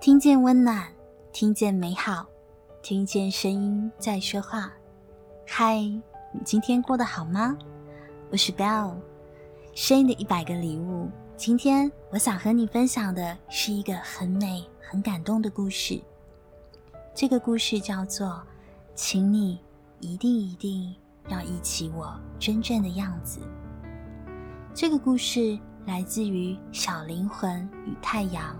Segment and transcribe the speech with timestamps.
[0.00, 0.88] 听见温暖，
[1.30, 2.26] 听见美好，
[2.80, 4.72] 听见声音在说话。
[5.46, 7.54] 嗨，你今天过得好吗？
[8.30, 8.94] 我是 Bell，
[9.74, 11.10] 声音的一百个礼物。
[11.36, 16.00] 今天我想和你分享的是一个很美、很感动的故事。
[17.14, 18.42] 这个故事叫做
[18.96, 19.60] “请你
[20.00, 20.96] 一定一定
[21.28, 23.38] 要忆起我真正的样子”。
[24.72, 28.56] 这个故事来自于《小灵魂与太阳》。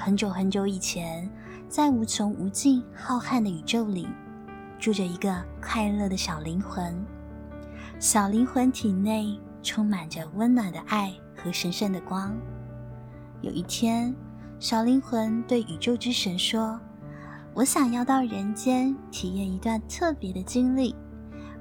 [0.00, 1.28] 很久很久以前，
[1.68, 4.06] 在无穷无尽浩瀚的宇宙里，
[4.78, 7.04] 住着一个快乐的小灵魂。
[7.98, 12.32] 小灵魂体内充满着温暖的爱和神圣的光。
[13.42, 14.14] 有一天，
[14.60, 16.78] 小灵魂对宇宙之神说
[17.52, 20.94] ：“我想要到人间体验一段特别的经历，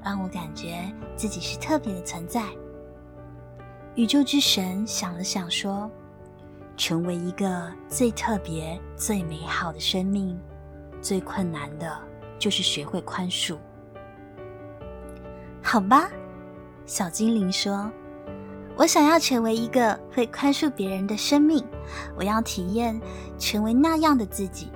[0.04, 2.46] 让我感觉自己是特别的存在。”
[3.96, 5.90] 宇宙之神想了想说。
[6.78, 10.40] 成为一个最特别、最美好的生命，
[11.02, 11.98] 最困难的
[12.38, 13.58] 就是学会宽恕。
[15.62, 16.10] 好吧，
[16.86, 17.92] 小精灵说
[18.78, 21.66] ：“我想要成为一个会宽恕别人的生命，
[22.16, 22.98] 我要体验
[23.40, 24.72] 成为那样的自己。”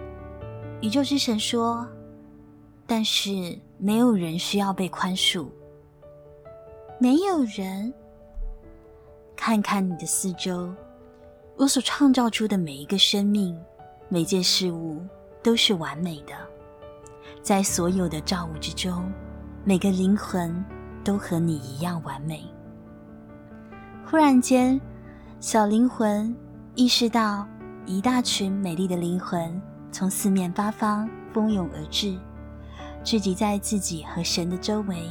[0.82, 1.88] 宇宙之神说
[2.88, 5.48] ：“但是没有人需要被宽恕。”
[7.00, 7.94] 没有人？
[9.36, 10.74] 看看你的四周。
[11.62, 13.56] 我所创造出的每一个生命、
[14.10, 15.00] 每件事物
[15.44, 16.34] 都是完美的，
[17.44, 19.14] 在所有的造物之中，
[19.64, 20.66] 每个灵魂
[21.04, 22.44] 都和你一样完美。
[24.04, 24.82] 忽然间，
[25.40, 26.36] 小灵魂
[26.74, 27.48] 意识到，
[27.86, 32.18] 一大群美丽的灵魂从四面八方蜂拥而至，
[33.04, 35.08] 聚集在自己和神的周围，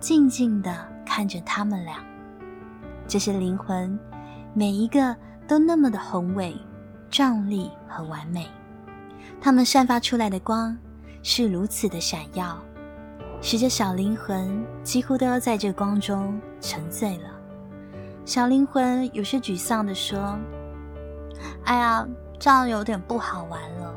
[0.00, 2.04] 静静地看着他们俩。
[3.08, 3.98] 这些灵魂，
[4.52, 5.16] 每一个。
[5.46, 6.56] 都那么的宏伟、
[7.10, 8.46] 壮丽和完美，
[9.40, 10.76] 它们散发出来的光
[11.22, 12.58] 是如此的闪耀，
[13.40, 17.30] 使这小灵魂几乎都要在这光中沉醉了。
[18.24, 20.38] 小灵魂有些沮丧地说
[21.64, 22.06] ：“哎呀，
[22.38, 23.94] 这样有点不好玩了。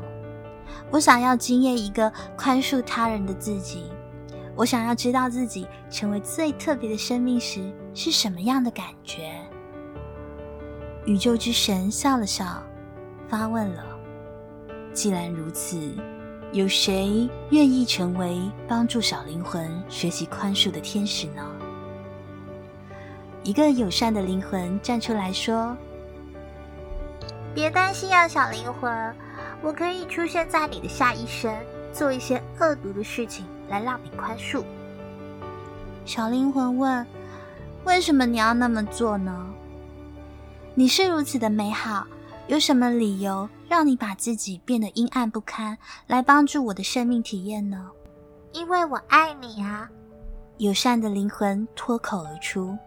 [0.90, 3.84] 我想要经验一个宽恕他人的自己，
[4.54, 9.32] 我想要知道自己成为最特别的生命时是什么样的感觉。”
[11.08, 12.62] 宇宙之神笑了笑，
[13.30, 13.82] 发问了
[14.92, 15.96] ：“既然如此，
[16.52, 18.38] 有谁愿意成为
[18.68, 21.42] 帮助小灵魂学习宽恕的天使呢？”
[23.42, 25.74] 一个友善的灵魂站出来说
[27.56, 29.14] ：“别担心啊，小灵魂，
[29.62, 31.50] 我可以出现在你的下一生，
[31.90, 34.62] 做一些恶毒的事情来让你宽恕。”
[36.04, 37.06] 小灵魂问
[37.84, 39.46] ：“为什么你要那么做呢？”
[40.78, 42.06] 你是如此的美好，
[42.46, 47.90] 有什么理由让你把自己变得阴暗不堪，来帮助我的生命体验呢？
[48.52, 49.90] 因为我爱你啊！
[50.58, 52.78] 友善的灵魂脱口而出。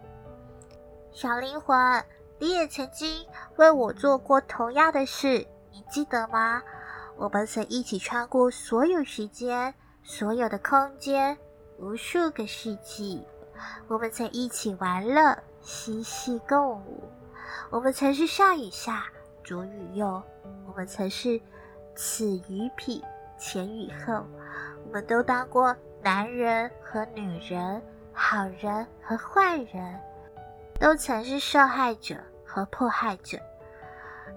[1.12, 2.02] 小灵魂，
[2.38, 3.26] 你也曾经
[3.56, 6.62] 为我做过同样的事，你记得吗？
[7.18, 11.36] 我们曾一起穿过所有时间、所有的空间、
[11.78, 13.22] 无数个世纪。
[13.86, 17.02] 我们曾一起玩乐、嬉戏共舞。
[17.70, 19.04] 我们曾是上与下，
[19.42, 20.22] 左与右，
[20.66, 21.40] 我们曾是
[21.94, 23.02] 此与彼，
[23.38, 24.26] 前与后，
[24.86, 27.82] 我们都当过男人和女人，
[28.12, 30.00] 好人和坏人，
[30.78, 33.38] 都曾是受害者和迫害者。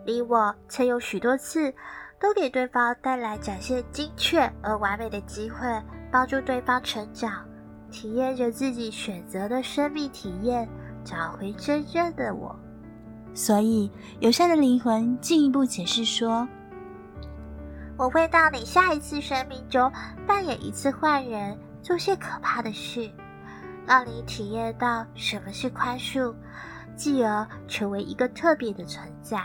[0.06, 1.74] 你我曾有许多次
[2.20, 5.68] 都给对方带来展现精确而完美的机会，
[6.12, 7.46] 帮助对方成长，
[7.92, 10.70] 体验着自己选择的生命体验，
[11.04, 12.56] 找回真正的我。
[13.36, 13.92] 所以，
[14.22, 16.48] 友善的灵魂进一步解释说
[17.98, 19.92] ：“我会到你下一次生命中
[20.26, 23.12] 扮演一次坏人，做些可怕的事，
[23.86, 26.34] 让你体验到什么是宽恕，
[26.96, 29.44] 继而成为一个特别的存在。”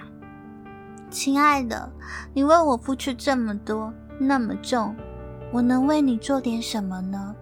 [1.10, 1.92] 亲爱的，
[2.32, 4.94] 你为我付出这么多，那么重，
[5.52, 7.34] 我能为你做点什么呢？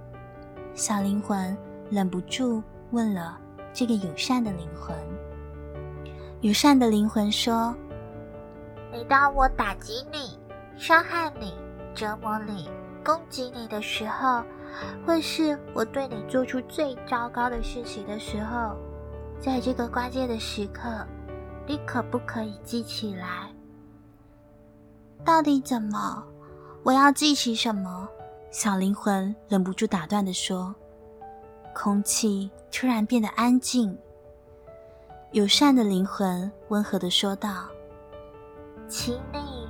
[0.72, 1.54] 小灵魂
[1.90, 2.62] 忍不住
[2.92, 3.38] 问了
[3.70, 4.96] 这个友善的灵魂。
[6.40, 7.74] 友善的灵魂说
[8.92, 10.38] ：“每当我打击你、
[10.76, 11.52] 伤害你、
[11.96, 12.70] 折磨你、
[13.04, 14.44] 攻击你的时候，
[15.04, 18.76] 或是我对你做出最糟糕的事情的时候，
[19.40, 21.04] 在这个关键的时刻，
[21.66, 23.52] 你可不可以记起来？
[25.24, 26.22] 到底怎么？
[26.84, 28.08] 我要记起什么？”
[28.52, 30.72] 小灵魂忍不住打断的说。
[31.74, 33.96] 空气突然变得安静。
[35.32, 37.66] 友善的灵魂温和地说道
[38.88, 39.68] ：“请你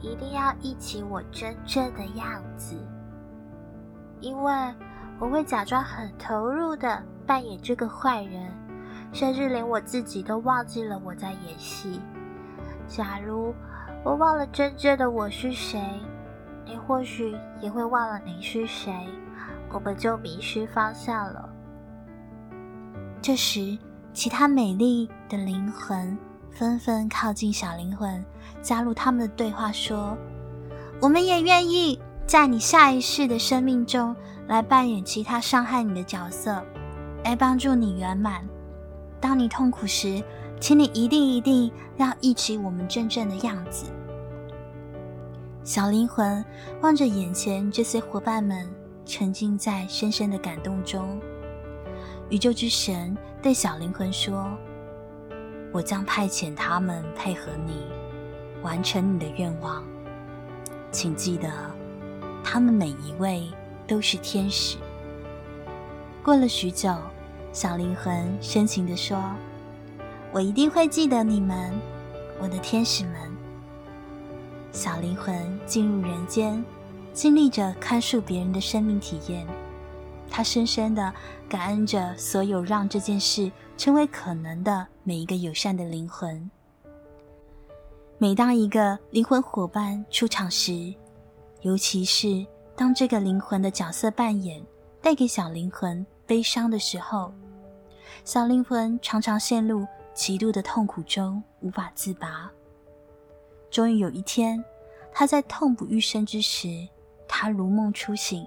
[0.00, 2.74] 一定要忆起我真正的样子，
[4.20, 4.52] 因为
[5.20, 8.52] 我会假装很投入的扮演这个坏人，
[9.12, 12.00] 甚至连我自己都忘记了我在演戏。
[12.88, 13.54] 假如
[14.02, 15.80] 我忘了真正的我是谁，
[16.64, 18.92] 你或许也会忘了你是谁，
[19.70, 21.48] 我们就迷失方向了。
[23.22, 23.78] 这时，
[24.16, 26.16] 其他美丽的灵魂
[26.50, 28.24] 纷纷靠近小灵魂，
[28.62, 30.16] 加入他们的对话，说
[31.02, 34.16] ：“我们也愿意在你下一世的生命中
[34.48, 36.64] 来扮演其他伤害你的角色，
[37.24, 38.42] 来帮助你圆满。
[39.20, 40.24] 当你痛苦时，
[40.58, 43.84] 请你一定一定要忆起我们真正的样子。”
[45.62, 46.42] 小灵魂
[46.80, 48.66] 望着眼前这些伙伴们，
[49.04, 51.20] 沉浸在深深的感动中。
[52.28, 54.50] 宇宙之神对小灵魂说
[55.72, 57.86] ：“我将派遣他们配合你，
[58.62, 59.84] 完成你的愿望。
[60.90, 61.48] 请记得，
[62.42, 63.48] 他们每一位
[63.86, 64.76] 都是天使。”
[66.24, 66.92] 过了许久，
[67.52, 69.22] 小灵魂深情地说
[70.32, 71.72] ：“我一定会记得你们，
[72.40, 73.14] 我的天使们。”
[74.72, 76.64] 小灵魂进入人间，
[77.12, 79.46] 经历着宽恕别人的生命体验。
[80.30, 81.12] 他深深的
[81.48, 86.50] 感恩着所有让这件事成为可能的每一个友善的灵魂。
[88.18, 90.94] 每当一个灵魂伙伴出场时，
[91.62, 94.62] 尤其是当这个灵魂的角色扮演
[95.00, 97.32] 带给小灵魂悲伤的时候，
[98.24, 102.50] 小灵魂常常陷入极度的痛苦中无法自拔。
[103.70, 104.64] 终于有一天，
[105.12, 106.88] 他在痛不欲生之时，
[107.28, 108.46] 他如梦初醒，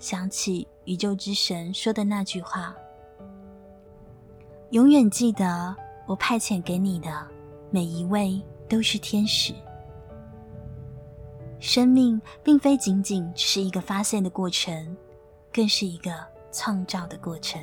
[0.00, 0.66] 想起。
[0.86, 2.74] 宇宙之神说的那句话
[4.72, 7.24] ：“永远记得，我派遣给你的
[7.70, 9.54] 每一位都是天使。
[11.60, 14.96] 生命并非仅仅是一个发现的过程，
[15.52, 16.10] 更是一个
[16.50, 17.60] 创造的过程。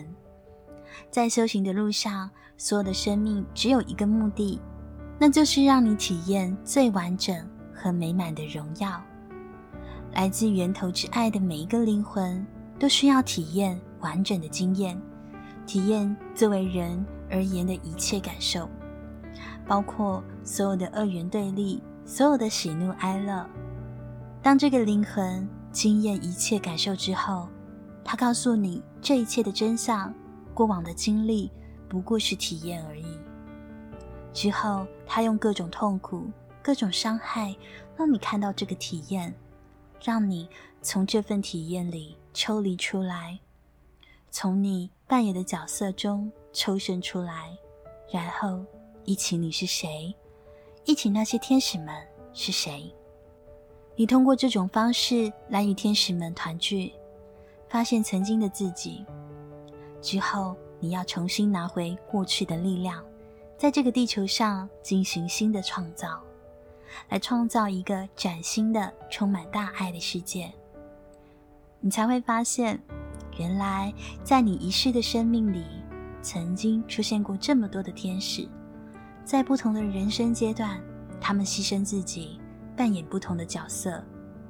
[1.12, 4.62] 在修行的路上，所有的生命只有一个目的，
[5.20, 7.36] 那就是让你体验最完整
[7.74, 9.04] 和美满的荣耀。
[10.14, 12.46] 来自源头之爱的每一个灵魂。”
[12.80, 14.96] 都需要体验完整的经验，
[15.66, 18.70] 体验作为人而言的一切感受，
[19.66, 23.44] 包括所有的二元对立，所有的喜怒哀乐。
[24.44, 27.50] 当这个灵魂经验一切感受之后，
[28.04, 30.14] 他告诉你这一切的真相，
[30.54, 31.50] 过往的经历
[31.90, 33.18] 不过是体验而已。
[34.34, 36.28] 之后，他用各种痛苦、
[36.62, 37.56] 各种伤害，
[37.98, 39.34] 让你看到这个体验，
[40.02, 40.50] 让你
[40.82, 42.18] 从这份体验里。
[42.40, 43.40] 抽离出来，
[44.30, 47.58] 从你扮演的角色中抽身出来，
[48.12, 48.64] 然后
[49.06, 50.14] 忆起你是谁，
[50.86, 51.88] 忆起那些天使们
[52.32, 52.94] 是谁。
[53.96, 56.94] 你通过这种方式来与天使们团聚，
[57.68, 59.04] 发现曾经的自己。
[60.00, 63.04] 之后，你要重新拿回过去的力量，
[63.58, 66.22] 在这个地球上进行新的创造，
[67.10, 70.52] 来创造一个崭新的、充满大爱的世界。
[71.80, 72.80] 你才会发现，
[73.38, 73.94] 原来
[74.24, 75.64] 在你一世的生命里，
[76.22, 78.48] 曾经出现过这么多的天使，
[79.24, 80.82] 在不同的人生阶段，
[81.22, 82.40] 他们牺牲自己，
[82.76, 84.04] 扮演不同的角色，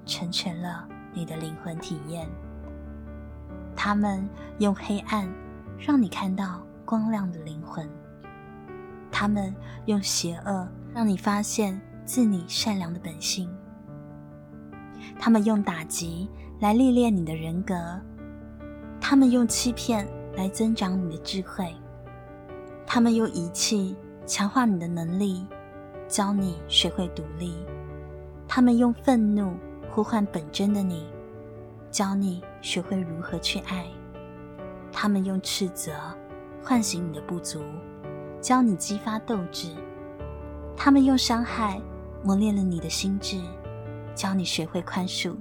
[0.06, 2.28] 成全了你的灵魂体验。
[3.76, 4.28] 他们
[4.60, 5.32] 用黑暗
[5.78, 7.88] 让你看到光亮的灵魂，
[9.12, 9.54] 他们
[9.86, 13.48] 用邪恶让你发现自你善良的本性，
[15.20, 16.28] 他们用打击。
[16.60, 17.76] 来历练你的人格，
[19.00, 21.72] 他们用欺骗来增长你的智慧，
[22.84, 23.96] 他们用遗弃
[24.26, 25.46] 强化你的能力，
[26.08, 27.54] 教你学会独立，
[28.48, 29.54] 他们用愤怒
[29.88, 31.06] 呼唤本真的你，
[31.92, 33.86] 教你学会如何去爱，
[34.92, 35.92] 他们用斥责
[36.64, 37.62] 唤醒你的不足，
[38.42, 39.76] 教你激发斗志，
[40.76, 41.80] 他们用伤害
[42.28, 43.42] 磨练了你的心智，
[44.14, 45.34] 教你学会宽恕。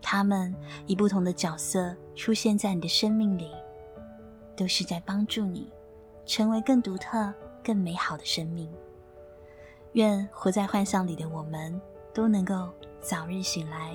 [0.00, 0.54] 他们
[0.86, 3.50] 以不同的角色出现在你的生命里，
[4.56, 5.70] 都是在帮助你
[6.24, 7.30] 成为更独特、
[7.62, 8.66] 更美好的生命。
[9.92, 11.78] 愿活在幻想里的我们
[12.14, 13.94] 都能够早日醒来，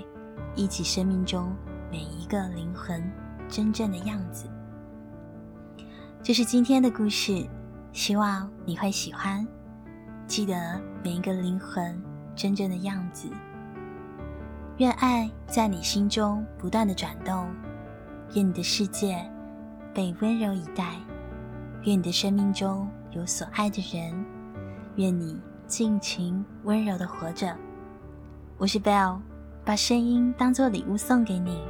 [0.54, 1.56] 一起生命中
[1.90, 3.04] 每一个灵魂
[3.50, 4.46] 真正的样子。
[6.22, 7.48] 这是今天的故事，
[7.94, 9.44] 希望你会喜欢。
[10.28, 12.02] 记得每一个灵魂
[12.36, 13.30] 真正的样子。
[14.78, 17.48] 愿爱在你心中不断的转动，
[18.34, 19.24] 愿你的世界
[19.94, 20.96] 被温柔以待，
[21.84, 24.26] 愿你的生命中有所爱的人，
[24.96, 27.56] 愿你尽情温柔的活着。
[28.58, 29.20] 我是 Bell，
[29.64, 31.62] 把声音当做礼物送给你，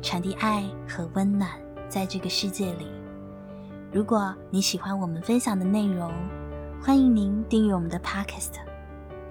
[0.00, 1.50] 传递爱和温暖
[1.88, 2.86] 在这个世界里。
[3.92, 6.12] 如果你喜欢我们分享的内容，
[6.86, 8.52] 欢迎您订阅我们的 Podcast，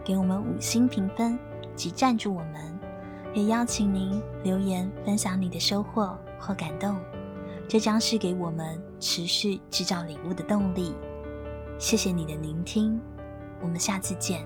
[0.03, 1.39] 给我们五星评分
[1.73, 2.77] 及赞助我们，
[3.33, 6.97] 也邀请您留言分享你的收获或感动，
[7.65, 10.93] 这将是给我们持续制造礼物的动力。
[11.79, 12.99] 谢谢你的聆听，
[13.61, 14.45] 我们下次见。